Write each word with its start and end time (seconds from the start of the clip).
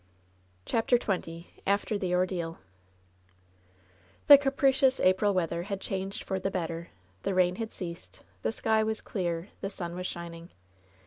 CHAPTER 0.65 0.97
XX 0.97 1.45
AFTER 1.67 1.95
THE 1.95 2.13
OBDSAI« 2.15 2.57
The 4.25 4.37
capricious 4.39 4.99
April 4.99 5.31
weather 5.31 5.61
had 5.61 5.79
changed 5.79 6.23
for 6.23 6.39
the 6.39 6.49
better. 6.49 6.89
The 7.21 7.35
rain 7.35 7.57
had 7.57 7.71
ceased. 7.71 8.21
The 8.41 8.51
sky 8.51 8.81
was 8.81 8.99
clear. 8.99 9.49
The 9.59 9.69
sun 9.69 9.93
was 9.93 10.07
shining. 10.07 10.49